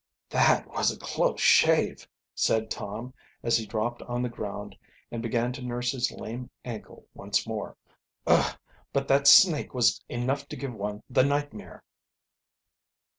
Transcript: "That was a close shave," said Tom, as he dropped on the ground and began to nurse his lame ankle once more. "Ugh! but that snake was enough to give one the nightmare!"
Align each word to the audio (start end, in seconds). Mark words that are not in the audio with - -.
"That 0.31 0.65
was 0.67 0.89
a 0.91 0.97
close 0.97 1.39
shave," 1.41 2.07
said 2.33 2.71
Tom, 2.71 3.13
as 3.43 3.55
he 3.55 3.67
dropped 3.67 4.01
on 4.01 4.23
the 4.23 4.29
ground 4.29 4.75
and 5.11 5.21
began 5.21 5.53
to 5.53 5.61
nurse 5.61 5.91
his 5.91 6.09
lame 6.11 6.49
ankle 6.65 7.05
once 7.13 7.45
more. 7.45 7.77
"Ugh! 8.25 8.57
but 8.91 9.07
that 9.09 9.27
snake 9.27 9.75
was 9.75 10.03
enough 10.09 10.47
to 10.47 10.55
give 10.55 10.73
one 10.73 11.03
the 11.07 11.21
nightmare!" 11.23 11.83